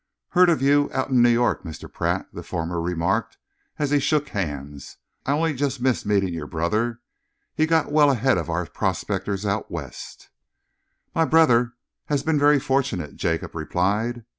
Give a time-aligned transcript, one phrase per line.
[0.29, 1.87] "Heard of you out in New York, Mr.
[1.87, 3.37] Pratt," the former remarked,
[3.77, 4.97] as he shook hands.
[5.27, 7.01] "I only just missed meeting your brother.
[7.53, 10.29] He got well ahead of our prospectors, out West."
[11.13, 11.73] "My brother
[12.05, 14.25] has been very fortunate," Jacob replied.